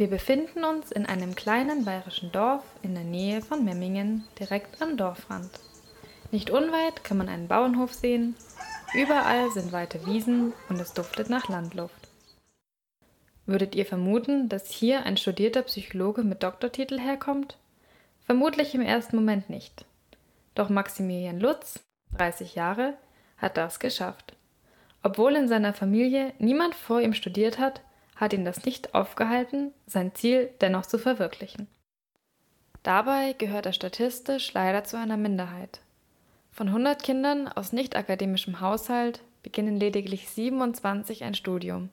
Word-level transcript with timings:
Wir 0.00 0.08
befinden 0.08 0.64
uns 0.64 0.90
in 0.90 1.04
einem 1.04 1.34
kleinen 1.34 1.84
bayerischen 1.84 2.32
Dorf 2.32 2.64
in 2.80 2.94
der 2.94 3.04
Nähe 3.04 3.42
von 3.42 3.66
Memmingen, 3.66 4.26
direkt 4.38 4.80
am 4.80 4.96
Dorfrand. 4.96 5.50
Nicht 6.30 6.48
unweit 6.48 7.04
kann 7.04 7.18
man 7.18 7.28
einen 7.28 7.48
Bauernhof 7.48 7.92
sehen, 7.92 8.34
überall 8.94 9.50
sind 9.50 9.72
weite 9.72 10.06
Wiesen 10.06 10.54
und 10.70 10.80
es 10.80 10.94
duftet 10.94 11.28
nach 11.28 11.50
Landluft. 11.50 12.08
Würdet 13.44 13.74
ihr 13.74 13.84
vermuten, 13.84 14.48
dass 14.48 14.70
hier 14.70 15.04
ein 15.04 15.18
studierter 15.18 15.60
Psychologe 15.64 16.22
mit 16.22 16.42
Doktortitel 16.42 16.98
herkommt? 16.98 17.58
Vermutlich 18.24 18.74
im 18.74 18.80
ersten 18.80 19.16
Moment 19.16 19.50
nicht. 19.50 19.84
Doch 20.54 20.70
Maximilian 20.70 21.40
Lutz, 21.40 21.78
30 22.16 22.54
Jahre, 22.54 22.94
hat 23.36 23.58
das 23.58 23.78
geschafft. 23.78 24.34
Obwohl 25.02 25.36
in 25.36 25.46
seiner 25.46 25.74
Familie 25.74 26.32
niemand 26.38 26.74
vor 26.74 27.02
ihm 27.02 27.12
studiert 27.12 27.58
hat, 27.58 27.82
hat 28.20 28.34
ihn 28.34 28.44
das 28.44 28.66
nicht 28.66 28.94
aufgehalten, 28.94 29.72
sein 29.86 30.14
Ziel 30.14 30.50
dennoch 30.60 30.84
zu 30.84 30.98
verwirklichen. 30.98 31.66
Dabei 32.82 33.32
gehört 33.32 33.66
er 33.66 33.72
statistisch 33.72 34.52
leider 34.52 34.84
zu 34.84 34.98
einer 34.98 35.16
Minderheit. 35.16 35.80
Von 36.52 36.68
100 36.68 37.02
Kindern 37.02 37.48
aus 37.48 37.72
nicht 37.72 37.96
akademischem 37.96 38.60
Haushalt 38.60 39.22
beginnen 39.42 39.78
lediglich 39.78 40.28
27 40.28 41.24
ein 41.24 41.34
Studium. 41.34 41.88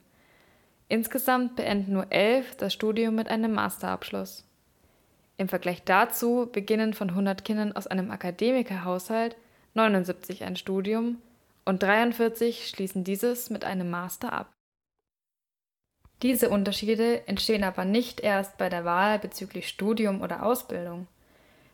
Insgesamt 0.89 1.55
beenden 1.55 1.93
nur 1.93 2.11
11 2.11 2.55
das 2.57 2.73
Studium 2.73 3.15
mit 3.15 3.29
einem 3.29 3.53
Masterabschluss. 3.53 4.45
Im 5.37 5.47
Vergleich 5.47 5.83
dazu 5.83 6.49
beginnen 6.51 6.93
von 6.93 7.09
100 7.09 7.45
Kindern 7.45 7.73
aus 7.73 7.87
einem 7.87 8.11
Akademikerhaushalt 8.11 9.37
79 9.75 10.43
ein 10.43 10.55
Studium 10.55 11.21
und 11.63 11.83
43 11.83 12.67
schließen 12.67 13.03
dieses 13.03 13.49
mit 13.49 13.63
einem 13.63 13.89
Master 13.89 14.33
ab. 14.33 14.56
Diese 16.23 16.49
Unterschiede 16.49 17.27
entstehen 17.27 17.63
aber 17.63 17.85
nicht 17.85 18.21
erst 18.21 18.57
bei 18.57 18.69
der 18.69 18.85
Wahl 18.85 19.19
bezüglich 19.19 19.67
Studium 19.67 20.21
oder 20.21 20.43
Ausbildung. 20.43 21.07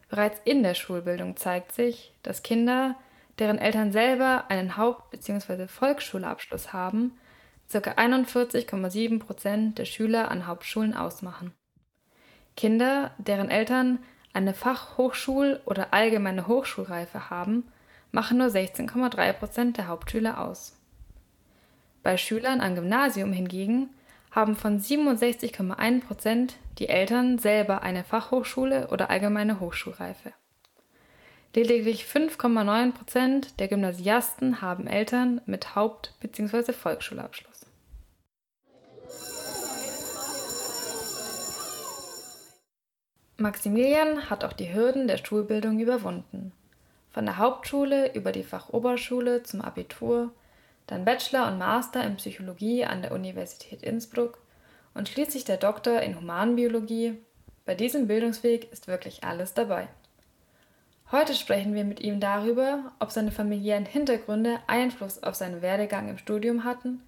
Bereits 0.09 0.39
in 0.43 0.63
der 0.63 0.73
Schulbildung 0.73 1.37
zeigt 1.37 1.71
sich, 1.71 2.13
dass 2.23 2.43
Kinder, 2.43 2.95
deren 3.39 3.57
Eltern 3.57 3.91
selber 3.91 4.45
einen 4.49 4.77
Haupt- 4.77 5.11
bzw. 5.11 5.67
Volksschulabschluss 5.67 6.73
haben, 6.73 7.17
ca. 7.71 7.79
41,7 7.79 9.19
Prozent 9.19 9.79
der 9.79 9.85
Schüler 9.85 10.29
an 10.29 10.45
Hauptschulen 10.45 10.93
ausmachen. 10.93 11.53
Kinder, 12.55 13.11
deren 13.17 13.49
Eltern 13.49 13.99
eine 14.33 14.53
Fachhochschul- 14.53 15.61
oder 15.65 15.93
allgemeine 15.93 16.47
Hochschulreife 16.47 17.29
haben, 17.29 17.71
machen 18.11 18.37
nur 18.37 18.47
16,3 18.47 19.33
Prozent 19.33 19.77
der 19.77 19.87
Hauptschüler 19.87 20.39
aus. 20.39 20.77
Bei 22.03 22.17
Schülern 22.17 22.61
am 22.61 22.75
Gymnasium 22.75 23.31
hingegen 23.31 23.89
haben 24.33 24.55
von 24.55 24.79
67,1 24.79 26.05
Prozent 26.05 26.57
die 26.79 26.89
Eltern 26.89 27.37
selber 27.37 27.83
eine 27.83 28.03
Fachhochschule 28.03 28.87
oder 28.87 29.09
allgemeine 29.09 29.59
Hochschulreife. 29.59 30.33
Lediglich 31.55 32.05
5,9 32.05 32.93
Prozent 32.93 33.59
der 33.59 33.67
Gymnasiasten 33.67 34.59
haben 34.61 34.87
Eltern 34.87 35.39
mit 35.45 35.75
Haupt- 35.75 36.15
bzw. 36.19 36.73
Volksschulabschluss. 36.73 37.67
Maximilian 43.37 44.31
hat 44.31 44.43
auch 44.43 44.53
die 44.53 44.73
Hürden 44.73 45.07
der 45.07 45.17
Schulbildung 45.17 45.79
überwunden. 45.79 46.53
Von 47.11 47.25
der 47.25 47.37
Hauptschule 47.37 48.13
über 48.15 48.31
die 48.31 48.43
Fachoberschule 48.43 49.43
zum 49.43 49.61
Abitur 49.61 50.31
dann 50.87 51.05
Bachelor 51.05 51.47
und 51.47 51.57
Master 51.57 52.03
in 52.03 52.17
Psychologie 52.17 52.85
an 52.85 53.01
der 53.01 53.11
Universität 53.11 53.83
Innsbruck 53.83 54.39
und 54.93 55.09
schließlich 55.09 55.45
der 55.45 55.57
Doktor 55.57 56.01
in 56.01 56.15
Humanbiologie. 56.15 57.17
Bei 57.65 57.75
diesem 57.75 58.07
Bildungsweg 58.07 58.71
ist 58.71 58.87
wirklich 58.87 59.23
alles 59.23 59.53
dabei. 59.53 59.87
Heute 61.11 61.35
sprechen 61.35 61.75
wir 61.75 61.85
mit 61.85 61.99
ihm 61.99 62.19
darüber, 62.19 62.91
ob 62.99 63.11
seine 63.11 63.31
familiären 63.31 63.85
Hintergründe 63.85 64.59
Einfluss 64.67 65.21
auf 65.21 65.35
seinen 65.35 65.61
Werdegang 65.61 66.09
im 66.09 66.17
Studium 66.17 66.63
hatten, 66.63 67.01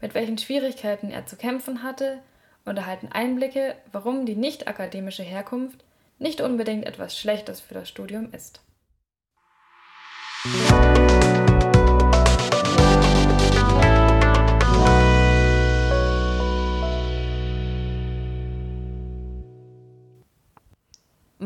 mit 0.00 0.14
welchen 0.14 0.38
Schwierigkeiten 0.38 1.10
er 1.10 1.26
zu 1.26 1.36
kämpfen 1.36 1.82
hatte 1.82 2.20
und 2.64 2.76
erhalten 2.76 3.08
Einblicke, 3.12 3.76
warum 3.92 4.24
die 4.24 4.36
nicht 4.36 4.66
akademische 4.66 5.22
Herkunft 5.22 5.84
nicht 6.18 6.40
unbedingt 6.40 6.86
etwas 6.86 7.18
Schlechtes 7.18 7.60
für 7.60 7.74
das 7.74 7.88
Studium 7.88 8.32
ist. 8.32 8.60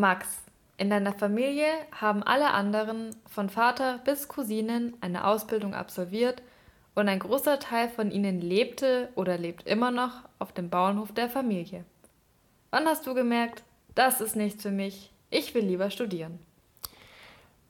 Max, 0.04 0.28
in 0.76 0.90
deiner 0.90 1.14
Familie 1.14 1.64
haben 1.98 2.22
alle 2.22 2.50
anderen, 2.50 3.16
von 3.24 3.48
Vater 3.48 4.00
bis 4.04 4.28
Cousinen, 4.28 4.92
eine 5.00 5.26
Ausbildung 5.26 5.72
absolviert 5.72 6.42
und 6.94 7.08
ein 7.08 7.20
großer 7.20 7.58
Teil 7.58 7.88
von 7.88 8.10
ihnen 8.10 8.42
lebte 8.42 9.08
oder 9.14 9.38
lebt 9.38 9.66
immer 9.66 9.90
noch 9.90 10.10
auf 10.38 10.52
dem 10.52 10.68
Bauernhof 10.68 11.12
der 11.12 11.30
Familie. 11.30 11.86
Wann 12.70 12.84
hast 12.84 13.06
du 13.06 13.14
gemerkt, 13.14 13.62
das 13.94 14.20
ist 14.20 14.36
nichts 14.36 14.62
für 14.62 14.70
mich, 14.70 15.10
ich 15.30 15.54
will 15.54 15.64
lieber 15.64 15.88
studieren? 15.88 16.38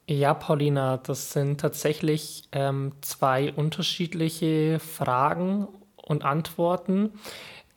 Ja, 0.05 0.33
Paulina, 0.33 0.97
das 0.97 1.31
sind 1.31 1.61
tatsächlich 1.61 2.49
ähm, 2.51 2.91
zwei 2.99 3.53
unterschiedliche 3.53 4.81
Fragen 4.81 5.69
und 5.95 6.25
Antworten. 6.25 7.13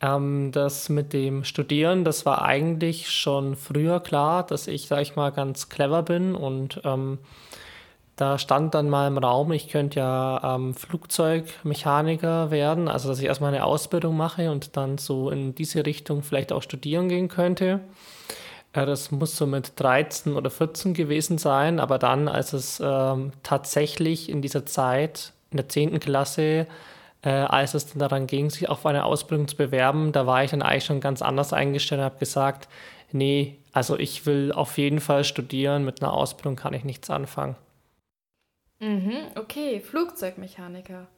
Ähm, 0.01 0.53
das 0.53 0.89
mit 0.89 1.13
dem 1.13 1.45
Studieren, 1.45 2.05
das 2.05 2.25
war 2.25 2.43
eigentlich 2.43 3.11
schon 3.11 3.57
früher 3.57 4.01
klar, 4.01 4.47
dass 4.47 4.67
ich, 4.69 4.87
sag 4.87 5.03
ich 5.03 5.17
mal, 5.17 5.31
ganz 5.31 5.69
clever 5.69 6.03
bin 6.03 6.35
und 6.35 6.81
ähm, 6.85 7.19
da 8.19 8.37
stand 8.37 8.75
dann 8.75 8.91
mal 8.91 9.07
im 9.07 9.17
Raum, 9.17 9.53
ich 9.53 9.69
könnte 9.69 10.01
ja 10.01 10.57
ähm, 10.57 10.75
Flugzeugmechaniker 10.75 12.51
werden, 12.51 12.89
also 12.89 13.09
dass 13.09 13.21
ich 13.21 13.27
erstmal 13.27 13.55
eine 13.55 13.65
Ausbildung 13.65 14.17
mache 14.17 14.51
und 14.51 14.77
dann 14.77 14.99
so 14.99 15.31
in 15.31 15.55
diese 15.55 15.87
Richtung 15.87 16.25
vielleicht 16.25 16.53
auch 16.53 16.63
studieren 16.63 17.09
gehen 17.09 17.29
könnte. 17.29 17.81
Äh, 18.73 18.87
das 18.87 19.13
muss 19.13 19.37
so 19.37 19.47
mit 19.47 19.73
13 19.77 20.35
oder 20.35 20.51
14 20.51 20.95
gewesen 20.95 21.39
sein, 21.39 21.79
aber 21.79 21.99
dann, 21.99 22.27
als 22.29 22.53
es 22.53 22.81
ähm, 22.85 23.33
tatsächlich 23.45 24.29
in 24.29 24.43
dieser 24.43 24.67
Zeit, 24.67 25.33
in 25.51 25.57
der 25.59 25.69
10. 25.69 26.01
Klasse, 26.01 26.67
äh, 27.23 27.31
als 27.31 27.75
es 27.75 27.87
dann 27.87 27.99
daran 27.99 28.27
ging, 28.27 28.51
sich 28.51 28.69
auf 28.69 28.87
eine 28.87 29.05
Ausbildung 29.05 29.49
zu 29.49 29.57
bewerben, 29.57 30.13
da 30.13 30.27
war 30.27 30.45
ich 30.45 30.51
dann 30.51 30.63
eigentlich 30.63 30.85
schon 30.85 31.01
ganz 31.01 31.23
anders 31.23 31.53
eingestellt 31.53 32.01
und 32.01 32.05
habe 32.05 32.19
gesagt, 32.19 32.69
nee, 33.13 33.59
also 33.73 33.99
ich 33.99 34.27
will 34.27 34.53
auf 34.53 34.79
jeden 34.79 35.01
Fall 35.01 35.25
studieren, 35.25 35.85
mit 35.85 36.03
einer 36.03 36.13
Ausbildung 36.13 36.57
kann 36.57 36.75
ich 36.75 36.85
nichts 36.85 37.11
anfangen. 37.11 37.57
Mhm, 38.81 39.17
okay, 39.35 39.81
Flugzeugmechaniker. 39.81 41.09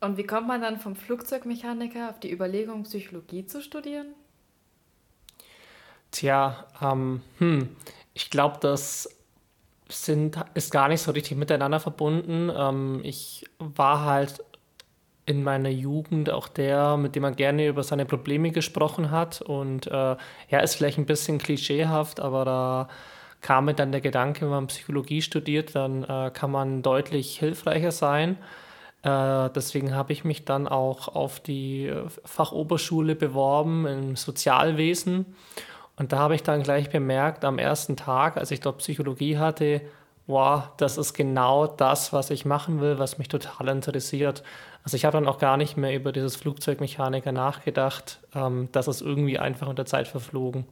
Und 0.00 0.18
wie 0.18 0.24
kommt 0.24 0.46
man 0.46 0.60
dann 0.60 0.78
vom 0.78 0.94
Flugzeugmechaniker 0.94 2.10
auf 2.10 2.20
die 2.20 2.30
Überlegung, 2.30 2.82
Psychologie 2.82 3.46
zu 3.46 3.62
studieren? 3.62 4.08
Tja, 6.10 6.66
ähm, 6.82 7.22
hm, 7.38 7.74
ich 8.12 8.30
glaube, 8.30 8.58
das 8.60 9.08
sind, 9.88 10.38
ist 10.54 10.70
gar 10.70 10.88
nicht 10.88 11.00
so 11.00 11.12
richtig 11.12 11.36
miteinander 11.36 11.80
verbunden. 11.80 12.50
Ähm, 12.54 13.00
ich 13.04 13.44
war 13.58 14.04
halt 14.04 14.44
in 15.26 15.42
meiner 15.42 15.68
Jugend 15.68 16.30
auch 16.30 16.48
der, 16.48 16.96
mit 16.96 17.16
dem 17.16 17.22
man 17.22 17.34
gerne 17.34 17.66
über 17.66 17.82
seine 17.82 18.06
Probleme 18.06 18.52
gesprochen 18.52 19.10
hat. 19.10 19.42
Und 19.42 19.88
äh, 19.88 19.90
ja, 20.48 20.58
ist 20.60 20.76
vielleicht 20.76 20.98
ein 20.98 21.06
bisschen 21.06 21.38
klischeehaft, 21.38 22.20
aber 22.20 22.44
da 22.44 22.88
kam 23.40 23.66
mir 23.66 23.74
dann 23.74 23.92
der 23.92 24.00
Gedanke, 24.00 24.42
wenn 24.42 24.50
man 24.50 24.66
Psychologie 24.68 25.22
studiert, 25.22 25.74
dann 25.74 26.04
äh, 26.04 26.30
kann 26.32 26.50
man 26.50 26.82
deutlich 26.82 27.38
hilfreicher 27.38 27.90
sein. 27.90 28.38
Äh, 29.02 29.50
deswegen 29.50 29.94
habe 29.94 30.12
ich 30.12 30.24
mich 30.24 30.44
dann 30.44 30.68
auch 30.68 31.08
auf 31.08 31.40
die 31.40 31.92
Fachoberschule 32.24 33.16
beworben 33.16 33.86
im 33.86 34.16
Sozialwesen. 34.16 35.26
Und 35.96 36.12
da 36.12 36.18
habe 36.18 36.34
ich 36.34 36.42
dann 36.42 36.62
gleich 36.62 36.90
bemerkt, 36.90 37.44
am 37.44 37.58
ersten 37.58 37.96
Tag, 37.96 38.36
als 38.36 38.50
ich 38.50 38.60
dort 38.60 38.78
Psychologie 38.78 39.38
hatte, 39.38 39.80
wow, 40.26 40.70
das 40.76 40.98
ist 40.98 41.14
genau 41.14 41.66
das, 41.66 42.12
was 42.12 42.30
ich 42.30 42.44
machen 42.44 42.80
will, 42.80 42.98
was 42.98 43.18
mich 43.18 43.28
total 43.28 43.68
interessiert. 43.68 44.42
Also 44.82 44.96
ich 44.96 45.04
habe 45.04 45.16
dann 45.16 45.28
auch 45.28 45.38
gar 45.38 45.56
nicht 45.56 45.76
mehr 45.76 45.94
über 45.94 46.12
dieses 46.12 46.36
Flugzeugmechaniker 46.36 47.32
nachgedacht. 47.32 48.20
Ähm, 48.34 48.68
das 48.72 48.88
ist 48.88 49.00
irgendwie 49.00 49.38
einfach 49.38 49.68
unter 49.68 49.86
Zeit 49.86 50.08
verflogen. 50.08 50.66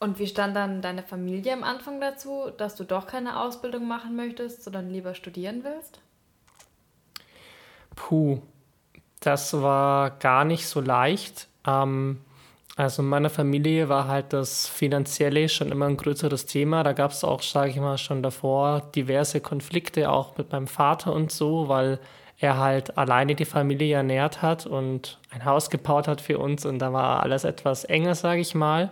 Und 0.00 0.18
wie 0.18 0.26
stand 0.26 0.54
dann 0.54 0.82
deine 0.82 1.02
Familie 1.02 1.52
am 1.52 1.64
Anfang 1.64 2.00
dazu, 2.00 2.50
dass 2.56 2.76
du 2.76 2.84
doch 2.84 3.06
keine 3.06 3.40
Ausbildung 3.40 3.88
machen 3.88 4.16
möchtest, 4.16 4.62
sondern 4.64 4.90
lieber 4.90 5.14
studieren 5.14 5.64
willst? 5.64 6.00
Puh, 7.96 8.42
das 9.20 9.60
war 9.62 10.10
gar 10.10 10.44
nicht 10.44 10.66
so 10.68 10.80
leicht. 10.80 11.48
Ähm, 11.66 12.20
also 12.76 13.02
in 13.02 13.08
meiner 13.08 13.30
Familie 13.30 13.88
war 13.88 14.08
halt 14.08 14.32
das 14.32 14.66
Finanzielle 14.66 15.48
schon 15.48 15.70
immer 15.70 15.86
ein 15.86 15.96
größeres 15.96 16.46
Thema. 16.46 16.82
Da 16.82 16.92
gab 16.92 17.12
es 17.12 17.22
auch, 17.22 17.40
sage 17.42 17.70
ich 17.70 17.76
mal, 17.76 17.98
schon 17.98 18.22
davor 18.22 18.90
diverse 18.94 19.40
Konflikte, 19.40 20.10
auch 20.10 20.36
mit 20.36 20.50
meinem 20.50 20.66
Vater 20.66 21.12
und 21.12 21.30
so, 21.30 21.68
weil 21.68 22.00
er 22.38 22.58
halt 22.58 22.98
alleine 22.98 23.36
die 23.36 23.44
Familie 23.44 23.96
ernährt 23.96 24.42
hat 24.42 24.66
und 24.66 25.18
ein 25.30 25.44
Haus 25.44 25.70
gebaut 25.70 26.08
hat 26.08 26.20
für 26.20 26.38
uns 26.38 26.66
und 26.66 26.80
da 26.80 26.92
war 26.92 27.22
alles 27.22 27.44
etwas 27.44 27.84
enger, 27.84 28.16
sage 28.16 28.40
ich 28.40 28.56
mal. 28.56 28.90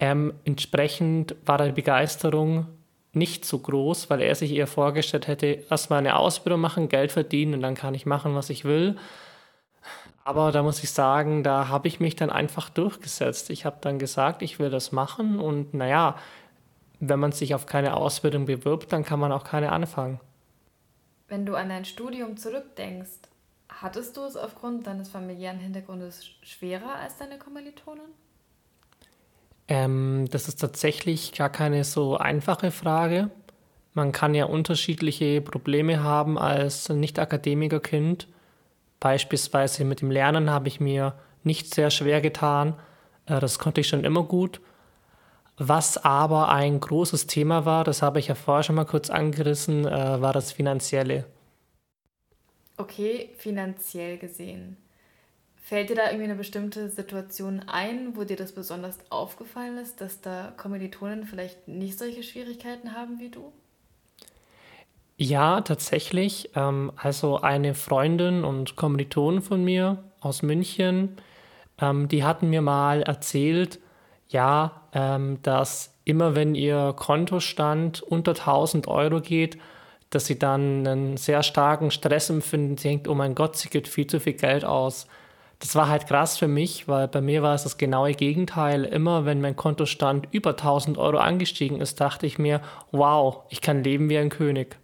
Ähm, 0.00 0.32
entsprechend 0.44 1.36
war 1.44 1.58
die 1.58 1.72
Begeisterung 1.72 2.66
nicht 3.12 3.44
so 3.44 3.58
groß, 3.58 4.08
weil 4.08 4.22
er 4.22 4.34
sich 4.34 4.52
eher 4.52 4.66
vorgestellt 4.66 5.28
hätte, 5.28 5.64
erstmal 5.68 5.98
eine 5.98 6.16
Ausbildung 6.16 6.60
machen, 6.60 6.88
Geld 6.88 7.12
verdienen 7.12 7.54
und 7.54 7.60
dann 7.60 7.74
kann 7.74 7.94
ich 7.94 8.06
machen, 8.06 8.34
was 8.34 8.48
ich 8.48 8.64
will. 8.64 8.96
Aber 10.24 10.52
da 10.52 10.62
muss 10.62 10.82
ich 10.82 10.90
sagen, 10.90 11.42
da 11.42 11.68
habe 11.68 11.88
ich 11.88 11.98
mich 11.98 12.14
dann 12.14 12.30
einfach 12.30 12.70
durchgesetzt. 12.70 13.50
Ich 13.50 13.64
habe 13.64 13.78
dann 13.80 13.98
gesagt, 13.98 14.42
ich 14.42 14.58
will 14.58 14.70
das 14.70 14.92
machen 14.92 15.40
und 15.40 15.74
naja, 15.74 16.16
wenn 17.00 17.18
man 17.18 17.32
sich 17.32 17.54
auf 17.54 17.66
keine 17.66 17.94
Ausbildung 17.94 18.46
bewirbt, 18.46 18.92
dann 18.92 19.04
kann 19.04 19.18
man 19.18 19.32
auch 19.32 19.42
keine 19.42 19.72
anfangen. 19.72 20.20
Wenn 21.26 21.44
du 21.44 21.56
an 21.56 21.68
dein 21.68 21.84
Studium 21.84 22.36
zurückdenkst, 22.36 23.28
hattest 23.68 24.16
du 24.16 24.22
es 24.22 24.36
aufgrund 24.36 24.86
deines 24.86 25.08
familiären 25.08 25.58
Hintergrundes 25.58 26.24
schwerer 26.42 26.94
als 26.94 27.16
deine 27.16 27.38
Kommilitonen? 27.38 28.04
Ähm, 29.66 30.28
das 30.30 30.46
ist 30.46 30.60
tatsächlich 30.60 31.32
gar 31.32 31.48
keine 31.48 31.82
so 31.82 32.16
einfache 32.16 32.70
Frage. 32.70 33.30
Man 33.94 34.12
kann 34.12 34.34
ja 34.34 34.44
unterschiedliche 34.44 35.40
Probleme 35.40 36.02
haben 36.02 36.38
als 36.38 36.88
Nicht-Akademiker-Kind. 36.88 38.28
Beispielsweise 39.02 39.84
mit 39.84 40.00
dem 40.00 40.12
Lernen 40.12 40.48
habe 40.48 40.68
ich 40.68 40.78
mir 40.78 41.14
nicht 41.42 41.74
sehr 41.74 41.90
schwer 41.90 42.20
getan. 42.20 42.74
Äh, 43.26 43.40
das 43.40 43.58
konnte 43.58 43.80
ich 43.80 43.88
schon 43.88 44.04
immer 44.04 44.22
gut. 44.22 44.60
Was 45.56 45.98
aber 45.98 46.50
ein 46.50 46.78
großes 46.78 47.26
Thema 47.26 47.64
war, 47.64 47.82
das 47.82 48.00
habe 48.00 48.20
ich 48.20 48.28
ja 48.28 48.36
vorher 48.36 48.62
schon 48.62 48.76
mal 48.76 48.86
kurz 48.86 49.10
angerissen, 49.10 49.88
äh, 49.88 50.20
war 50.20 50.32
das 50.32 50.52
Finanzielle. 50.52 51.24
Okay, 52.76 53.30
finanziell 53.38 54.18
gesehen. 54.18 54.76
Fällt 55.56 55.90
dir 55.90 55.96
da 55.96 56.04
irgendwie 56.06 56.24
eine 56.24 56.36
bestimmte 56.36 56.88
Situation 56.88 57.64
ein, 57.66 58.16
wo 58.16 58.22
dir 58.22 58.36
das 58.36 58.52
besonders 58.52 58.98
aufgefallen 59.10 59.78
ist, 59.78 60.00
dass 60.00 60.20
da 60.20 60.52
Kommilitonen 60.56 61.24
vielleicht 61.24 61.66
nicht 61.66 61.98
solche 61.98 62.22
Schwierigkeiten 62.22 62.92
haben 62.92 63.18
wie 63.18 63.30
du? 63.30 63.52
Ja, 65.16 65.60
tatsächlich. 65.60 66.50
Ähm, 66.56 66.92
also 66.96 67.40
eine 67.40 67.74
Freundin 67.74 68.44
und 68.44 68.76
Kommilitonen 68.76 69.42
von 69.42 69.62
mir 69.64 70.02
aus 70.20 70.42
München, 70.42 71.16
ähm, 71.80 72.08
die 72.08 72.24
hatten 72.24 72.50
mir 72.50 72.62
mal 72.62 73.02
erzählt, 73.02 73.78
ja, 74.28 74.82
ähm, 74.94 75.38
dass 75.42 75.94
immer 76.04 76.34
wenn 76.34 76.54
ihr 76.54 76.94
Kontostand 76.96 78.02
unter 78.02 78.34
1000 78.34 78.88
Euro 78.88 79.20
geht, 79.20 79.58
dass 80.10 80.26
sie 80.26 80.38
dann 80.38 80.86
einen 80.86 81.16
sehr 81.16 81.42
starken 81.42 81.90
Stress 81.90 82.30
empfinden, 82.30 82.76
sie 82.76 82.88
denkt, 82.88 83.08
oh 83.08 83.14
mein 83.14 83.34
Gott, 83.34 83.56
sie 83.56 83.68
gibt 83.70 83.88
viel 83.88 84.06
zu 84.06 84.20
viel 84.20 84.34
Geld 84.34 84.64
aus. 84.64 85.06
Das 85.60 85.74
war 85.76 85.88
halt 85.88 86.06
krass 86.08 86.38
für 86.38 86.48
mich, 86.48 86.88
weil 86.88 87.08
bei 87.08 87.20
mir 87.20 87.42
war 87.42 87.54
es 87.54 87.62
das 87.64 87.78
genaue 87.78 88.12
Gegenteil. 88.14 88.84
Immer 88.84 89.24
wenn 89.26 89.40
mein 89.40 89.56
Kontostand 89.56 90.28
über 90.32 90.50
1000 90.56 90.98
Euro 90.98 91.18
angestiegen 91.18 91.80
ist, 91.80 92.00
dachte 92.00 92.26
ich 92.26 92.38
mir, 92.38 92.60
wow, 92.90 93.42
ich 93.50 93.60
kann 93.60 93.84
leben 93.84 94.10
wie 94.10 94.18
ein 94.18 94.30
König. 94.30 94.78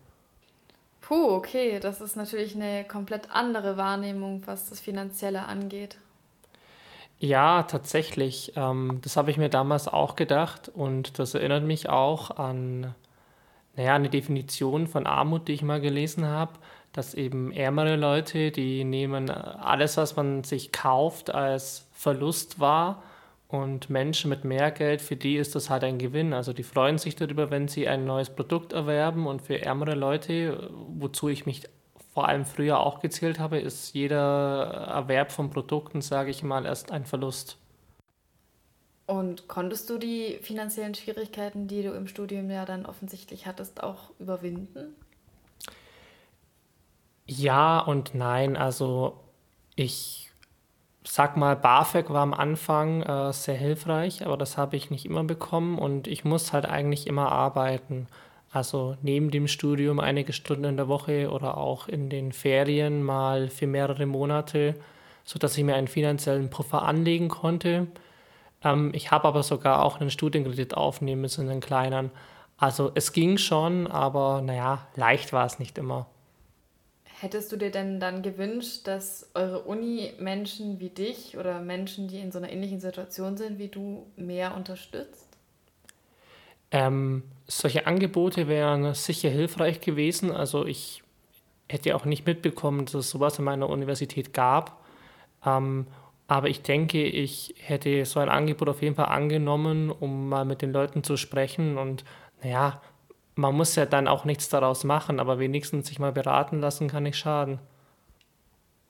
Puh, 1.08 1.31
okay, 1.31 1.81
das 1.81 2.02
ist 2.02 2.16
natürlich 2.16 2.55
eine 2.55 2.84
komplett 2.84 3.31
andere 3.31 3.78
Wahrnehmung, 3.78 4.43
was 4.44 4.69
das 4.69 4.78
Finanzielle 4.78 5.46
angeht. 5.46 5.96
Ja, 7.19 7.62
tatsächlich. 7.62 8.52
Ähm, 8.56 8.99
das 9.00 9.16
habe 9.16 9.31
ich 9.31 9.38
mir 9.38 9.49
damals 9.49 9.88
auch 9.88 10.16
gedacht 10.16 10.69
und 10.69 11.19
das 11.19 11.32
erinnert 11.32 11.64
mich 11.64 11.88
auch 11.88 12.37
an 12.37 12.94
naja, 13.75 13.94
eine 13.94 14.10
Definition 14.10 14.87
von 14.87 15.06
Armut, 15.06 15.49
die 15.49 15.55
ich 15.55 15.62
mal 15.62 15.81
gelesen 15.81 16.26
habe, 16.26 16.52
dass 16.93 17.14
eben 17.14 17.52
ärmere 17.52 17.96
Leute, 17.96 18.50
die 18.50 18.84
nehmen 18.84 19.31
alles, 19.31 19.96
was 19.96 20.14
man 20.14 20.44
sich 20.44 20.72
kauft, 20.72 21.34
als 21.34 21.87
Verlust 21.94 22.60
wahr 22.60 23.02
und 23.49 23.89
Menschen 23.89 24.29
mit 24.29 24.45
mehr 24.45 24.71
Geld, 24.71 25.00
für 25.00 25.17
die 25.17 25.37
ist 25.37 25.55
das 25.55 25.71
halt 25.71 25.83
ein 25.83 25.99
Gewinn. 25.99 26.35
Also 26.35 26.53
die 26.53 26.62
freuen 26.62 26.99
sich 26.99 27.17
darüber, 27.17 27.50
wenn 27.50 27.67
sie 27.67 27.89
ein 27.89 28.05
neues 28.05 28.29
Produkt 28.31 28.75
erwerben 28.75 29.27
und 29.27 29.41
für 29.41 29.61
ärmere 29.61 29.95
Leute, 29.95 30.71
wozu 30.71 31.29
ich 31.29 31.47
mich 31.47 31.62
vor 32.12 32.29
allem 32.29 32.45
früher 32.45 32.81
auch 32.81 33.00
gezählt 33.00 33.39
habe, 33.39 33.59
ist 33.59 33.95
jeder 33.95 34.89
Erwerb 34.89 35.33
von 35.33 35.50
Produkten, 35.50 36.03
sage 36.03 36.31
ich 36.31 36.43
mal, 36.43 36.67
erst 36.67 36.93
ein 36.93 37.06
Verlust. 37.06 37.56
Und 39.06 39.49
konntest 39.49 39.89
du 39.89 39.97
die 39.97 40.39
finanziellen 40.43 40.94
Schwierigkeiten, 40.94 41.69
die 41.69 41.83
du 41.83 41.93
im 41.93 42.06
Studium 42.06 42.51
ja 42.51 42.67
dann 42.67 42.85
offensichtlich 42.85 43.47
hattest, 43.47 43.83
auch 43.83 44.11
überwinden? 44.19 44.94
Ja 47.27 47.81
und 47.81 48.15
nein. 48.15 48.56
Also 48.59 49.21
ich 49.77 50.28
sag 51.05 51.37
mal, 51.37 51.56
BAföG 51.56 52.11
war 52.11 52.23
am 52.23 52.35
Anfang 52.35 53.03
äh, 53.03 53.33
sehr 53.33 53.55
hilfreich, 53.56 54.25
aber 54.25 54.37
das 54.37 54.56
habe 54.56 54.77
ich 54.77 54.91
nicht 54.91 55.06
immer 55.06 55.25
bekommen 55.25 55.79
und 55.79 56.06
ich 56.06 56.25
muss 56.25 56.53
halt 56.53 56.67
eigentlich 56.67 57.06
immer 57.06 57.33
arbeiten. 57.33 58.09
Also 58.50 58.97
neben 59.03 59.31
dem 59.31 59.47
Studium 59.47 60.00
einige 60.00 60.33
Stunden 60.33 60.65
in 60.65 60.77
der 60.77 60.89
Woche 60.89 61.31
oder 61.31 61.59
auch 61.59 61.89
in 61.89 62.09
den 62.09 62.33
Ferien 62.33 63.03
mal 63.03 63.49
für 63.49 63.67
mehrere 63.67 64.06
Monate, 64.06 64.75
sodass 65.25 65.56
ich 65.59 65.65
mir 65.65 65.75
einen 65.77 65.89
finanziellen 65.89 66.50
Puffer 66.50 66.83
anlegen 66.83 67.29
konnte. 67.29 67.89
Ähm, 68.65 68.91
ich 68.94 69.11
habe 69.11 69.29
aber 69.29 69.43
sogar 69.43 69.85
auch 69.85 70.01
einen 70.01 70.11
Studienkredit 70.11 70.75
aufnehmen 70.77 71.23
müssen, 71.23 71.49
einen 71.49 71.61
kleinen. 71.61 72.11
Also 72.56 72.91
es 72.94 73.12
ging 73.12 73.39
schon, 73.39 73.87
aber 73.87 74.43
naja, 74.43 74.87
leicht 74.97 75.33
war 75.33 75.47
es 75.47 75.59
nicht 75.59 75.79
immer. 75.79 76.06
Hättest 77.20 77.50
du 77.50 77.56
dir 77.56 77.73
denn 77.73 77.99
dann 77.99 78.23
gewünscht, 78.23 78.87
dass 78.87 79.29
eure 79.35 79.62
Uni 79.62 80.12
Menschen 80.20 80.79
wie 80.79 80.91
dich 80.91 81.37
oder 81.37 81.61
Menschen, 81.61 82.06
die 82.06 82.20
in 82.20 82.31
so 82.31 82.38
einer 82.38 82.53
ähnlichen 82.53 82.79
Situation 82.79 83.37
sind 83.37 83.59
wie 83.59 83.69
du, 83.69 84.06
mehr 84.17 84.55
unterstützt? 84.55 85.26
Ähm, 86.70 87.25
solche 87.49 87.87
Angebote 87.87 88.47
wären 88.47 88.94
sicher 88.94 89.31
hilfreich 89.31 89.81
gewesen. 89.81 90.31
Also 90.31 90.65
ich 90.65 91.03
hätte 91.69 91.97
auch 91.97 92.05
nicht 92.05 92.25
mitbekommen, 92.25 92.85
dass 92.85 92.94
es 92.94 93.11
sowas 93.11 93.38
in 93.38 93.44
meiner 93.44 93.69
Universität 93.69 94.32
gab. 94.32 94.85
Ähm, 95.44 95.87
aber 96.29 96.49
ich 96.49 96.62
denke, 96.62 97.03
ich 97.03 97.55
hätte 97.59 98.05
so 98.05 98.20
ein 98.20 98.29
Angebot 98.29 98.69
auf 98.69 98.82
jeden 98.82 98.94
Fall 98.94 99.06
angenommen, 99.06 99.91
um 99.91 100.29
mal 100.29 100.44
mit 100.44 100.62
den 100.62 100.73
Leuten 100.73 101.03
zu 101.03 101.17
sprechen. 101.17 101.79
Und 101.79 102.05
naja, 102.43 102.81
man 103.38 103.55
muss 103.55 103.75
ja 103.76 103.87
dann 103.87 104.08
auch 104.08 104.25
nichts 104.25 104.49
daraus 104.49 104.85
machen, 104.85 105.20
aber 105.20 105.38
wenigstens 105.38 105.88
sich 105.88 105.99
mal 105.99 106.12
beraten 106.12 106.61
lassen 106.61 106.88
kann 106.88 107.05
nicht 107.05 107.19
schaden. 107.19 107.58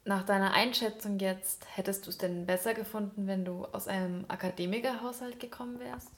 Nach 0.05 0.25
deiner 0.25 0.53
Einschätzung 0.53 1.19
jetzt, 1.19 1.65
hättest 1.75 2.05
du 2.05 2.09
es 2.09 2.17
denn 2.17 2.45
besser 2.45 2.73
gefunden, 2.73 3.27
wenn 3.27 3.45
du 3.45 3.65
aus 3.71 3.87
einem 3.87 4.25
Akademikerhaushalt 4.27 5.39
gekommen 5.39 5.79
wärst? 5.79 6.09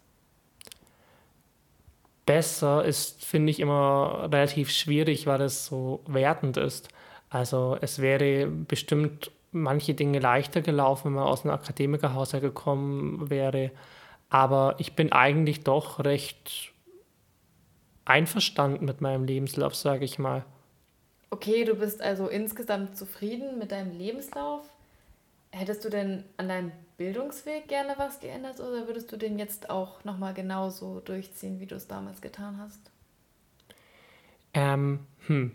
besser 2.25 2.85
ist, 2.85 3.25
finde 3.25 3.51
ich 3.51 3.59
immer 3.59 4.29
relativ 4.31 4.71
schwierig, 4.71 5.27
weil 5.27 5.41
es 5.41 5.65
so 5.65 6.01
wertend 6.07 6.55
ist. 6.55 6.87
Also 7.29 7.77
es 7.81 7.99
wäre 7.99 8.47
bestimmt 8.47 9.31
manche 9.51 9.93
Dinge 9.93 10.19
leichter 10.19 10.61
gelaufen, 10.61 11.07
wenn 11.07 11.13
man 11.15 11.27
aus 11.27 11.43
einem 11.43 11.53
Akademikerhaushalt 11.53 12.43
gekommen 12.43 13.29
wäre. 13.29 13.71
Aber 14.29 14.75
ich 14.77 14.95
bin 14.95 15.11
eigentlich 15.11 15.65
doch 15.65 16.03
recht 16.05 16.70
einverstanden 18.11 18.85
mit 18.85 19.01
meinem 19.01 19.23
Lebenslauf, 19.23 19.75
sage 19.75 20.05
ich 20.05 20.19
mal. 20.19 20.45
Okay, 21.29 21.63
du 21.63 21.75
bist 21.75 22.01
also 22.01 22.27
insgesamt 22.27 22.97
zufrieden 22.97 23.57
mit 23.57 23.71
deinem 23.71 23.97
Lebenslauf. 23.97 24.63
Hättest 25.51 25.83
du 25.83 25.89
denn 25.89 26.25
an 26.37 26.49
deinem 26.49 26.71
Bildungsweg 26.97 27.67
gerne 27.67 27.93
was 27.97 28.19
geändert 28.19 28.59
oder 28.59 28.87
würdest 28.87 29.11
du 29.11 29.17
den 29.17 29.39
jetzt 29.39 29.69
auch 29.69 30.03
nochmal 30.03 30.33
genauso 30.33 30.99
durchziehen, 30.99 31.59
wie 31.59 31.65
du 31.65 31.75
es 31.75 31.87
damals 31.87 32.21
getan 32.21 32.57
hast? 32.57 32.91
Ähm, 34.53 34.99
hm. 35.27 35.51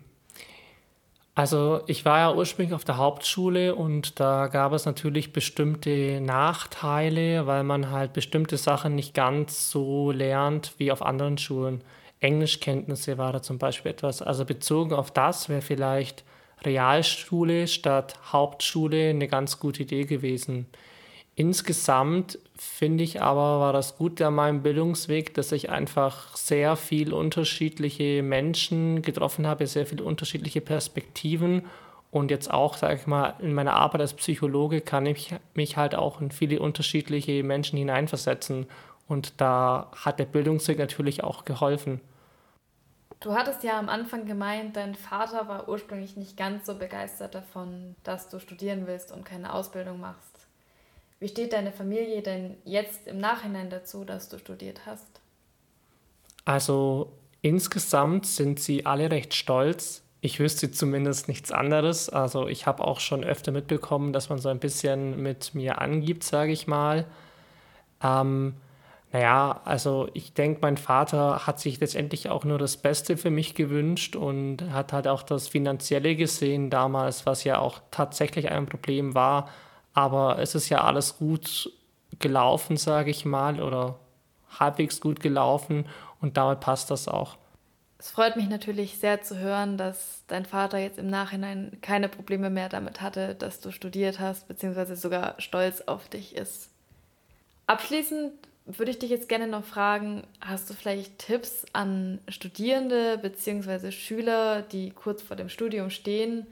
Also 1.34 1.82
ich 1.86 2.06
war 2.06 2.18
ja 2.18 2.34
ursprünglich 2.34 2.75
auf 2.75 2.84
der 2.84 2.96
Hauptschule 2.96 3.75
und 3.75 4.18
da 4.18 4.46
gab 4.46 4.72
es 4.72 4.86
natürlich 4.86 5.34
bestimmte 5.34 6.22
Nachteile, 6.22 7.46
weil 7.46 7.62
man 7.62 7.90
halt 7.90 8.14
bestimmte 8.14 8.56
Sachen 8.56 8.94
nicht 8.94 9.12
ganz 9.12 9.70
so 9.70 10.10
lernt 10.10 10.72
wie 10.78 10.90
auf 10.90 11.02
anderen 11.02 11.36
Schulen. 11.36 11.82
Englischkenntnisse 12.26 13.18
war 13.18 13.33
da 13.33 13.40
zum 13.40 13.59
Beispiel 13.59 13.92
etwas. 13.92 14.21
Also 14.21 14.45
bezogen 14.45 14.92
auf 14.92 15.11
das 15.11 15.49
wäre 15.49 15.62
vielleicht 15.62 16.25
Realschule 16.64 17.68
statt 17.68 18.18
Hauptschule 18.33 19.11
eine 19.11 19.28
ganz 19.28 19.61
gute 19.61 19.83
Idee 19.83 20.04
gewesen. 20.04 20.66
Insgesamt 21.38 22.38
finde 22.56 23.04
ich 23.04 23.21
aber, 23.21 23.61
war 23.61 23.75
das 23.75 23.97
Gute 23.99 24.26
an 24.26 24.35
meinem 24.35 24.62
Bildungsweg, 24.62 25.35
dass 25.35 25.52
ich 25.52 25.68
einfach 25.68 26.35
sehr 26.35 26.76
viel 26.76 27.12
unterschiedliche 27.12 28.23
Menschen 28.23 29.02
getroffen 29.02 29.47
habe, 29.47 29.66
sehr 29.66 29.87
viele 29.87 30.02
unterschiedliche 30.02 30.62
Perspektiven. 30.62 31.66
Und 32.11 32.30
jetzt 32.30 32.50
auch, 32.50 32.78
sage 32.78 32.95
ich 32.95 33.06
mal, 33.06 33.35
in 33.40 33.52
meiner 33.52 33.75
Arbeit 33.75 34.00
als 34.00 34.14
Psychologe 34.14 34.80
kann 34.80 35.04
ich 35.04 35.35
mich 35.54 35.76
halt 35.76 35.95
auch 35.95 36.23
in 36.23 36.30
viele 36.30 36.59
unterschiedliche 36.59 37.42
Menschen 37.42 37.78
hineinversetzen. 37.78 38.66
Und 39.06 39.35
da 39.38 39.90
hat 39.95 40.18
der 40.18 40.25
Bildungsweg 40.25 40.78
natürlich 40.78 41.23
auch 41.23 41.45
geholfen. 41.45 42.00
Du 43.20 43.35
hattest 43.35 43.64
ja 43.64 43.78
am 43.78 43.88
Anfang 43.88 44.26
gemeint, 44.26 44.76
dein 44.76 44.94
Vater 44.94 45.49
war 45.49 45.68
ursprünglich 45.68 46.16
nicht 46.16 46.37
ganz 46.37 46.66
so 46.66 46.75
begeistert 46.75 47.35
davon, 47.35 47.96
dass 48.04 48.28
du 48.28 48.38
studieren 48.38 48.87
willst 48.87 49.11
und 49.11 49.25
keine 49.25 49.52
Ausbildung 49.54 50.00
machst. 50.00 50.46
Wie 51.18 51.28
steht 51.28 51.54
deine 51.54 51.73
Familie 51.73 52.23
denn 52.23 52.56
jetzt 52.64 53.06
im 53.06 53.18
Nachhinein 53.18 53.70
dazu, 53.70 54.04
dass 54.04 54.28
du 54.28 54.38
studiert 54.38 54.82
hast? 54.85 55.20
Also 56.44 57.12
insgesamt 57.40 58.26
sind 58.26 58.61
sie 58.61 58.85
alle 58.85 59.11
recht 59.11 59.35
stolz. 59.35 60.02
Ich 60.20 60.38
wüsste 60.38 60.70
zumindest 60.70 61.28
nichts 61.28 61.52
anderes. 61.52 62.11
Also 62.11 62.49
ich 62.49 62.66
habe 62.66 62.85
auch 62.85 63.00
schon 63.00 63.25
öfter 63.25 63.50
mitbekommen, 63.50 64.12
dass 64.12 64.28
man 64.28 64.38
so 64.38 64.50
ein 64.50 64.58
bisschen 64.58 65.23
mit 65.23 65.54
mir 65.54 65.80
angibt, 65.80 66.23
sage 66.23 66.52
ich 66.52 66.66
mal. 66.66 67.06
Ähm, 68.02 68.54
naja, 69.12 69.60
also 69.64 70.08
ich 70.14 70.34
denke, 70.34 70.58
mein 70.62 70.76
Vater 70.76 71.46
hat 71.46 71.60
sich 71.60 71.80
letztendlich 71.80 72.28
auch 72.28 72.44
nur 72.44 72.58
das 72.58 72.76
Beste 72.76 73.16
für 73.16 73.30
mich 73.30 73.54
gewünscht 73.54 74.16
und 74.16 74.70
hat 74.72 74.92
halt 74.92 75.08
auch 75.08 75.22
das 75.22 75.48
Finanzielle 75.48 76.16
gesehen 76.16 76.70
damals, 76.70 77.25
was 77.25 77.44
ja 77.44 77.58
auch 77.58 77.80
tatsächlich 77.90 78.50
ein 78.50 78.66
Problem 78.66 79.14
war. 79.14 79.48
Aber 79.94 80.38
es 80.38 80.54
ist 80.54 80.68
ja 80.68 80.82
alles 80.82 81.18
gut 81.18 81.72
gelaufen, 82.18 82.76
sage 82.76 83.10
ich 83.10 83.25
mal, 83.25 83.62
oder 83.62 83.96
halbwegs 84.58 85.00
gut 85.00 85.20
gelaufen 85.20 85.86
und 86.20 86.36
damit 86.36 86.60
passt 86.60 86.90
das 86.90 87.08
auch. 87.08 87.36
Es 87.98 88.10
freut 88.10 88.36
mich 88.36 88.48
natürlich 88.48 88.98
sehr 88.98 89.22
zu 89.22 89.38
hören, 89.38 89.78
dass 89.78 90.22
dein 90.26 90.44
Vater 90.44 90.78
jetzt 90.78 90.98
im 90.98 91.06
Nachhinein 91.06 91.78
keine 91.80 92.08
Probleme 92.08 92.50
mehr 92.50 92.68
damit 92.68 93.00
hatte, 93.00 93.34
dass 93.34 93.60
du 93.60 93.70
studiert 93.70 94.20
hast, 94.20 94.48
beziehungsweise 94.48 94.96
sogar 94.96 95.34
stolz 95.38 95.80
auf 95.82 96.08
dich 96.08 96.36
ist. 96.36 96.70
Abschließend 97.66 98.32
würde 98.66 98.90
ich 98.90 98.99
dich 98.99 99.11
jetzt 99.11 99.28
gerne 99.28 99.46
noch 99.46 99.64
fragen, 99.64 100.25
hast 100.40 100.68
du 100.68 100.75
vielleicht 100.75 101.18
Tipps 101.18 101.64
an 101.73 102.18
Studierende 102.28 103.18
bzw. 103.18 103.92
Schüler, 103.92 104.62
die 104.62 104.90
kurz 104.90 105.23
vor 105.23 105.37
dem 105.37 105.49
Studium 105.49 105.90
stehen 105.90 106.46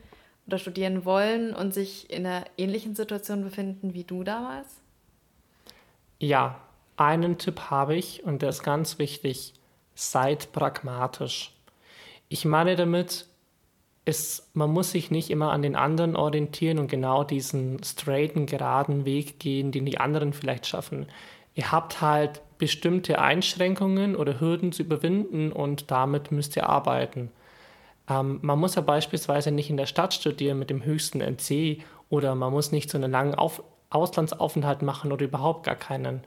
oder 0.46 0.58
studieren 0.58 1.04
wollen 1.04 1.54
und 1.54 1.74
sich 1.74 2.10
in 2.10 2.24
einer 2.24 2.44
ähnlichen 2.56 2.94
Situation 2.94 3.42
befinden 3.42 3.94
wie 3.94 4.04
du 4.04 4.22
damals? 4.22 4.80
Ja, 6.20 6.60
einen 6.96 7.38
Tipp 7.38 7.62
habe 7.70 7.96
ich 7.96 8.22
und 8.24 8.42
der 8.42 8.50
ist 8.50 8.62
ganz 8.62 8.98
wichtig. 8.98 9.54
Seid 9.96 10.52
pragmatisch. 10.52 11.52
Ich 12.28 12.44
meine 12.44 12.76
damit, 12.76 13.26
ist, 14.04 14.54
man 14.54 14.70
muss 14.70 14.92
sich 14.92 15.10
nicht 15.10 15.30
immer 15.30 15.50
an 15.50 15.62
den 15.62 15.76
anderen 15.76 16.14
orientieren 16.14 16.78
und 16.78 16.88
genau 16.88 17.24
diesen 17.24 17.82
straighten, 17.82 18.46
geraden 18.46 19.04
Weg 19.04 19.40
gehen, 19.40 19.72
den 19.72 19.86
die 19.86 19.98
anderen 19.98 20.32
vielleicht 20.32 20.66
schaffen 20.66 21.06
ihr 21.54 21.72
habt 21.72 22.00
halt 22.00 22.42
bestimmte 22.58 23.18
Einschränkungen 23.18 24.16
oder 24.16 24.40
Hürden 24.40 24.72
zu 24.72 24.82
überwinden 24.82 25.52
und 25.52 25.90
damit 25.90 26.32
müsst 26.32 26.56
ihr 26.56 26.68
arbeiten. 26.68 27.30
Ähm, 28.08 28.38
man 28.42 28.58
muss 28.58 28.74
ja 28.74 28.82
beispielsweise 28.82 29.50
nicht 29.50 29.70
in 29.70 29.76
der 29.76 29.86
Stadt 29.86 30.14
studieren 30.14 30.58
mit 30.58 30.70
dem 30.70 30.84
höchsten 30.84 31.20
NC 31.20 31.82
oder 32.10 32.34
man 32.34 32.52
muss 32.52 32.72
nicht 32.72 32.90
so 32.90 32.98
einen 32.98 33.10
langen 33.10 33.34
Auf 33.34 33.62
Auslandsaufenthalt 33.90 34.82
machen 34.82 35.12
oder 35.12 35.24
überhaupt 35.24 35.64
gar 35.64 35.76
keinen. 35.76 36.22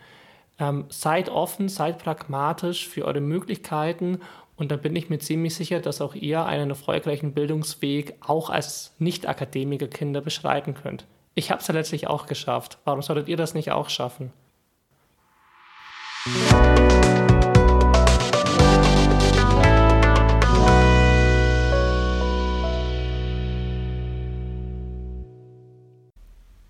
Ähm, 0.60 0.86
seid 0.89 1.29
offen, 1.29 1.69
seid 1.69 2.00
pragmatisch 2.00 2.88
für 2.88 3.05
eure 3.05 3.22
Möglichkeiten 3.22 4.19
und 4.55 4.72
da 4.72 4.75
bin 4.75 4.96
ich 4.96 5.10
mir 5.10 5.19
ziemlich 5.19 5.55
sicher, 5.55 5.79
dass 5.79 6.01
auch 6.01 6.15
ihr 6.15 6.46
einen 6.46 6.72
erfolgreichen 6.72 7.34
Bildungsweg 7.34 8.15
auch 8.22 8.50
als 8.50 8.93
Nicht-Akademiker-Kinder 8.98 10.22
beschreiten 10.22 10.74
könnt. 10.74 11.05
Ich 11.36 11.51
habe 11.51 11.62
es 11.62 11.67
ja 11.67 11.75
letztlich 11.75 12.07
auch 12.07 12.25
geschafft. 12.25 12.79
Warum 12.84 13.03
solltet 13.03 13.27
ihr 13.27 13.38
das 13.38 13.53
nicht 13.53 13.72
auch 13.72 13.89
schaffen? 13.89 14.34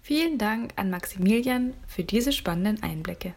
Vielen 0.07 0.37
Dank 0.37 0.71
an 0.75 0.89
Maximilian 0.89 1.73
für 1.87 2.03
diese 2.03 2.31
spannenden 2.31 2.81
Einblicke. 2.81 3.33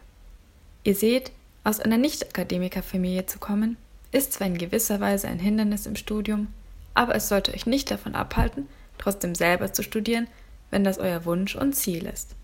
Ihr 0.83 0.95
seht, 0.95 1.31
aus 1.63 1.79
einer 1.79 1.97
Nicht-Akademiker-Familie 1.97 3.25
zu 3.25 3.39
kommen, 3.39 3.77
ist 4.11 4.33
zwar 4.33 4.47
in 4.47 4.57
gewisser 4.57 4.99
Weise 4.99 5.27
ein 5.27 5.39
Hindernis 5.39 5.85
im 5.85 5.95
Studium, 5.95 6.47
aber 6.93 7.15
es 7.15 7.27
sollte 7.27 7.53
euch 7.53 7.65
nicht 7.65 7.91
davon 7.91 8.15
abhalten, 8.15 8.67
trotzdem 8.97 9.35
selber 9.35 9.73
zu 9.73 9.83
studieren, 9.83 10.27
wenn 10.69 10.83
das 10.83 10.97
euer 10.97 11.25
Wunsch 11.25 11.55
und 11.55 11.73
Ziel 11.75 12.05
ist. 12.05 12.35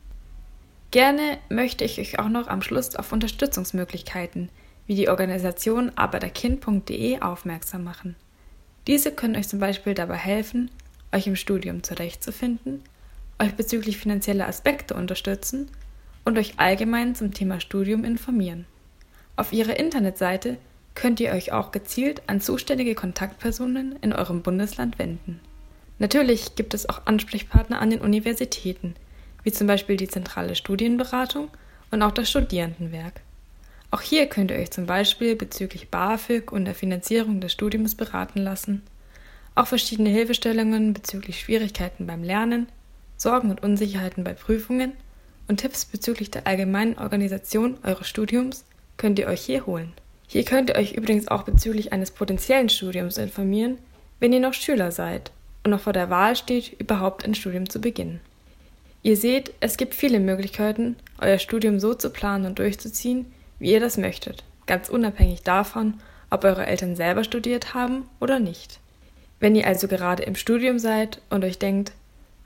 Gerne 0.92 1.38
möchte 1.50 1.84
ich 1.84 2.00
euch 2.00 2.20
auch 2.20 2.30
noch 2.30 2.48
am 2.48 2.62
Schluss 2.62 2.96
auf 2.96 3.12
Unterstützungsmöglichkeiten 3.12 4.50
wie 4.86 4.96
die 4.96 5.10
Organisation 5.10 5.92
arbeiterkind.de 5.96 7.20
aufmerksam 7.20 7.84
machen. 7.84 8.16
Diese 8.88 9.12
können 9.12 9.36
euch 9.36 9.50
zum 9.50 9.60
Beispiel 9.60 9.94
dabei 9.94 10.16
helfen, 10.16 10.72
euch 11.12 11.28
im 11.28 11.36
Studium 11.36 11.84
zurechtzufinden, 11.84 12.82
euch 13.38 13.54
bezüglich 13.54 13.98
finanzieller 13.98 14.48
Aspekte 14.48 14.94
unterstützen 14.94 15.70
und 16.24 16.38
euch 16.38 16.54
allgemein 16.58 17.16
zum 17.16 17.34
Thema 17.34 17.60
Studium 17.60 18.06
informieren. 18.06 18.66
Auf 19.36 19.52
ihrer 19.52 19.78
Internetseite 19.78 20.58
könnt 20.96 21.20
ihr 21.20 21.32
euch 21.32 21.52
auch 21.52 21.72
gezielt 21.72 22.22
an 22.28 22.40
zuständige 22.40 22.96
Kontaktpersonen 22.96 23.98
in 24.02 24.14
eurem 24.14 24.42
Bundesland 24.42 24.98
wenden. 24.98 25.42
Natürlich 26.00 26.56
gibt 26.56 26.74
es 26.74 26.88
auch 26.88 27.06
Ansprechpartner 27.06 27.82
an 27.82 27.90
den 27.90 28.02
Universitäten, 28.02 28.96
wie 29.44 29.52
zum 29.52 29.68
Beispiel 29.68 29.98
die 29.98 30.08
zentrale 30.08 30.56
Studienberatung 30.56 31.50
und 31.92 32.02
auch 32.02 32.12
das 32.12 32.30
Studierendenwerk. 32.30 33.22
Auch 33.90 34.02
hier 34.02 34.28
könnt 34.28 34.52
ihr 34.52 34.58
euch 34.58 34.72
zum 34.72 34.86
Beispiel 34.86 35.36
bezüglich 35.36 35.90
BAföG 35.90 36.52
und 36.52 36.66
der 36.66 36.76
Finanzierung 36.76 37.40
des 37.40 37.54
Studiums 37.54 37.96
beraten 37.96 38.40
lassen. 38.40 38.84
Auch 39.56 39.68
verschiedene 39.68 40.10
Hilfestellungen 40.10 40.94
bezüglich 40.94 41.40
Schwierigkeiten 41.40 42.06
beim 42.06 42.24
Lernen, 42.24 42.68
Sorgen 43.16 43.50
und 43.50 43.64
Unsicherheiten 43.64 44.24
bei 44.24 44.34
Prüfungen 44.34 44.92
und 45.48 45.62
Tipps 45.62 45.86
bezüglich 45.86 46.30
der 46.30 46.46
allgemeinen 46.46 46.98
Organisation 46.98 47.78
eures 47.84 48.08
Studiums 48.08 48.66
könnt 48.98 49.18
ihr 49.20 49.28
euch 49.28 49.42
hier 49.42 49.66
holen. 49.66 49.94
Hier 50.28 50.44
könnt 50.44 50.70
ihr 50.70 50.76
euch 50.76 50.94
übrigens 50.94 51.30
auch 51.30 51.44
bezüglich 51.44 51.94
eines 51.94 52.12
potenziellen 52.12 52.70
Studiums 52.70 53.18
informieren, 53.18 53.78
wenn 54.20 54.34
ihr 54.34 54.42
noch 54.42 54.54
Schüler 54.54 54.92
seid 54.92 55.32
und 55.64 55.72
noch 55.72 55.80
vor 55.80 55.94
der 55.94 56.10
Wahl 56.10 56.36
steht, 56.36 56.80
überhaupt 56.80 57.24
ein 57.24 57.36
Studium 57.36 57.70
zu 57.70 57.80
beginnen. 57.80 58.20
Ihr 59.04 59.16
seht, 59.16 59.54
es 59.60 59.78
gibt 59.78 59.96
viele 59.96 60.20
Möglichkeiten, 60.20 60.96
euer 61.20 61.38
Studium 61.38 61.80
so 61.80 61.94
zu 61.94 62.10
planen 62.10 62.46
und 62.46 62.60
durchzuziehen, 62.60 63.26
wie 63.60 63.72
ihr 63.72 63.80
das 63.80 63.98
möchtet, 63.98 64.44
ganz 64.66 64.90
unabhängig 64.90 65.44
davon, 65.44 65.96
ob 66.30 66.44
eure 66.44 66.66
Eltern 66.66 66.96
selber 66.96 67.24
studiert 67.24 67.74
haben 67.74 68.10
oder 68.20 68.40
nicht. 68.40 68.80
Wenn 69.40 69.56
ihr 69.56 69.68
also 69.68 69.88
gerade 69.88 70.24
im 70.24 70.36
Studium 70.36 70.80
seid 70.80 71.22
und 71.30 71.44
euch 71.44 71.60
denkt, 71.60 71.92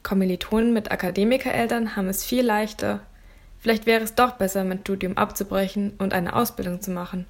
Kommilitonen 0.04 0.74
mit 0.74 0.92
Akademikereltern 0.92 1.96
haben 1.96 2.10
es 2.10 2.26
viel 2.26 2.44
leichter, 2.44 3.02
vielleicht 3.60 3.86
wäre 3.86 4.04
es 4.04 4.16
doch 4.16 4.32
besser, 4.32 4.64
mein 4.64 4.80
Studium 4.80 5.18
abzubrechen 5.18 5.94
und 6.00 6.14
eine 6.14 6.36
Ausbildung 6.36 6.82
zu 6.82 6.92
machen. 6.92 7.26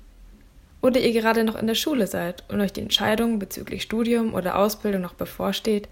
Oder 0.82 1.00
ihr 1.00 1.14
gerade 1.14 1.44
noch 1.44 1.56
in 1.56 1.68
der 1.68 1.76
Schule 1.76 2.08
seid 2.08 2.44
und 2.50 2.60
euch 2.60 2.74
die 2.74 2.82
Entscheidung 2.82 3.38
bezüglich 3.38 3.84
Studium 3.84 4.34
oder 4.34 4.58
Ausbildung 4.58 5.02
noch 5.02 5.14
bevorsteht, 5.14 5.88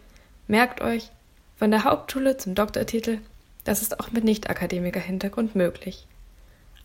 merkt 0.47 0.81
euch, 0.81 1.11
von 1.59 1.71
der 1.71 1.83
Hauptschule 1.83 2.37
zum 2.37 2.55
Doktortitel, 2.55 3.19
das 3.65 3.81
ist 3.81 3.99
auch 3.99 4.11
mit 4.11 4.23
Nicht-Akademiker-Hintergrund 4.23 5.55
möglich. 5.55 6.07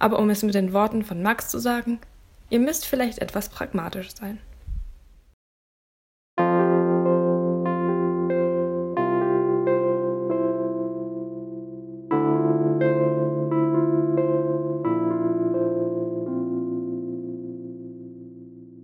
Aber 0.00 0.18
um 0.18 0.28
es 0.30 0.42
mit 0.42 0.56
den 0.56 0.72
Worten 0.72 1.04
von 1.04 1.22
Max 1.22 1.48
zu 1.48 1.60
sagen, 1.60 2.00
ihr 2.50 2.58
müsst 2.58 2.84
vielleicht 2.84 3.20
etwas 3.20 3.48
pragmatisch 3.48 4.12
sein. 4.16 4.40